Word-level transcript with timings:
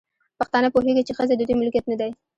پښتانه 0.39 0.67
پوهيږي، 0.75 1.03
چې 1.07 1.13
ښځې 1.17 1.33
د 1.37 1.41
دوی 1.47 1.55
ملکيت 1.61 1.85
نه 1.91 1.95
دی 1.99 2.09